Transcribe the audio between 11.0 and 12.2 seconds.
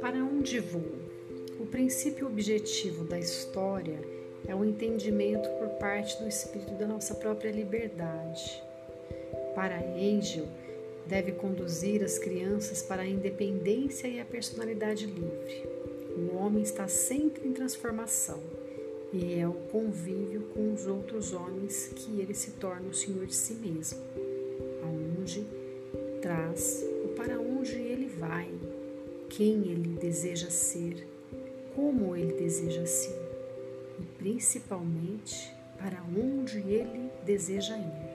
deve conduzir as